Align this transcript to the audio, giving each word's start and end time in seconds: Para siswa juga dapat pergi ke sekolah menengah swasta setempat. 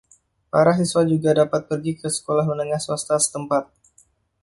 Para 0.53 0.71
siswa 0.77 1.01
juga 1.11 1.29
dapat 1.41 1.61
pergi 1.71 1.91
ke 1.99 2.07
sekolah 2.15 2.45
menengah 2.51 2.81
swasta 2.85 3.15
setempat. 3.25 3.63